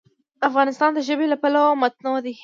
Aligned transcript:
افغانستان 0.49 0.89
د 0.93 0.99
ژبې 1.07 1.25
له 1.31 1.37
پلوه 1.41 1.71
متنوع 1.81 2.19
دی. 2.25 2.33